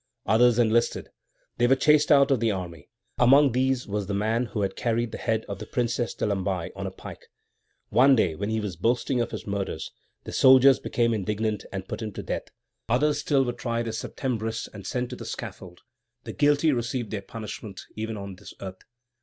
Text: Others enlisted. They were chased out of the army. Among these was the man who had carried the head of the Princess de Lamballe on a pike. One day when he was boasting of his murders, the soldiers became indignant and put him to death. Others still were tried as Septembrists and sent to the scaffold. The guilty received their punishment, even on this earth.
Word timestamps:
Others 0.25 0.57
enlisted. 0.57 1.09
They 1.59 1.67
were 1.67 1.75
chased 1.75 2.11
out 2.11 2.31
of 2.31 2.39
the 2.39 2.49
army. 2.49 2.89
Among 3.19 3.51
these 3.51 3.85
was 3.85 4.07
the 4.07 4.15
man 4.15 4.45
who 4.47 4.63
had 4.63 4.75
carried 4.75 5.11
the 5.11 5.19
head 5.19 5.45
of 5.47 5.59
the 5.59 5.67
Princess 5.67 6.15
de 6.15 6.25
Lamballe 6.25 6.71
on 6.75 6.87
a 6.87 6.91
pike. 6.91 7.27
One 7.89 8.15
day 8.15 8.33
when 8.33 8.49
he 8.49 8.59
was 8.59 8.75
boasting 8.75 9.21
of 9.21 9.29
his 9.29 9.45
murders, 9.45 9.91
the 10.23 10.31
soldiers 10.31 10.79
became 10.79 11.13
indignant 11.13 11.65
and 11.71 11.87
put 11.87 12.01
him 12.01 12.11
to 12.13 12.23
death. 12.23 12.47
Others 12.89 13.19
still 13.19 13.45
were 13.45 13.53
tried 13.53 13.87
as 13.87 13.99
Septembrists 14.01 14.67
and 14.73 14.87
sent 14.87 15.11
to 15.11 15.15
the 15.15 15.23
scaffold. 15.23 15.81
The 16.23 16.33
guilty 16.33 16.71
received 16.71 17.11
their 17.11 17.21
punishment, 17.21 17.81
even 17.95 18.17
on 18.17 18.37
this 18.37 18.55
earth. 18.59 18.81